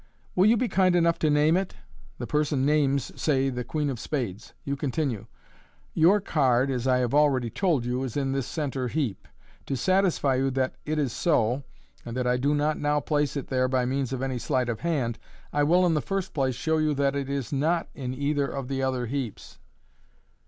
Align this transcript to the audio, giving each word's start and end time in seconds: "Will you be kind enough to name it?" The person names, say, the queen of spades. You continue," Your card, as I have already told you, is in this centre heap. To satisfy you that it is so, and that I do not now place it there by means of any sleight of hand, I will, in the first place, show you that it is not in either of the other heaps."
"Will 0.35 0.47
you 0.47 0.57
be 0.57 0.67
kind 0.67 0.95
enough 0.95 1.19
to 1.19 1.29
name 1.29 1.55
it?" 1.55 1.75
The 2.17 2.25
person 2.25 2.65
names, 2.65 3.11
say, 3.21 3.51
the 3.51 3.63
queen 3.63 3.87
of 3.87 3.99
spades. 3.99 4.53
You 4.63 4.75
continue," 4.75 5.27
Your 6.03 6.19
card, 6.19 6.71
as 6.71 6.87
I 6.87 6.97
have 6.97 7.13
already 7.13 7.51
told 7.51 7.85
you, 7.85 8.01
is 8.03 8.17
in 8.17 8.31
this 8.31 8.47
centre 8.47 8.87
heap. 8.87 9.27
To 9.67 9.77
satisfy 9.77 10.37
you 10.37 10.49
that 10.49 10.73
it 10.87 10.97
is 10.97 11.13
so, 11.13 11.61
and 12.03 12.17
that 12.17 12.25
I 12.25 12.37
do 12.37 12.55
not 12.55 12.79
now 12.79 12.99
place 12.99 13.37
it 13.37 13.49
there 13.49 13.67
by 13.67 13.85
means 13.85 14.11
of 14.11 14.23
any 14.23 14.39
sleight 14.39 14.69
of 14.69 14.79
hand, 14.79 15.19
I 15.53 15.61
will, 15.61 15.85
in 15.85 15.93
the 15.93 16.01
first 16.01 16.33
place, 16.33 16.55
show 16.55 16.79
you 16.79 16.95
that 16.95 17.15
it 17.15 17.29
is 17.29 17.53
not 17.53 17.87
in 17.93 18.15
either 18.15 18.47
of 18.47 18.69
the 18.69 18.81
other 18.81 19.05
heaps." 19.05 19.59